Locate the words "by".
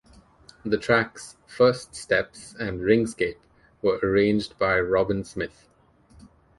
4.57-4.79